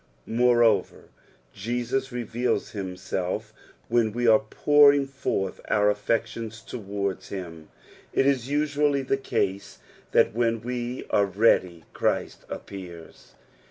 Moreover, 0.25 1.09
Jesus 1.53 2.09
revesla 2.11 2.71
him 2.71 2.95
aelf 2.95 3.51
when 3.87 4.11
we 4.11 4.27
are 4.27 4.39
pouring 4.39 5.05
forth 5.05 5.61
our 5.67 5.91
affections 5.91 6.63
towards 6.63 7.29
him. 7.29 7.69
It 8.11 8.25
is 8.25 8.49
usually 8.49 9.03
the 9.03 9.17
case 9.17 9.77
that 10.11 10.33
when 10.33 10.61
we 10.61 11.05
are 11.11 11.27
ready 11.27 11.83
Christ 11.93 12.45
appears. 12.49 13.35